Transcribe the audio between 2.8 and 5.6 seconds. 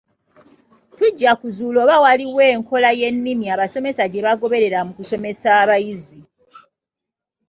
y’ennimi abasomesa gye bagoberera mu kusomesa